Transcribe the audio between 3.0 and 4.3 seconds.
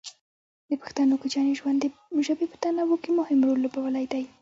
کې مهم رول لوبولی دی.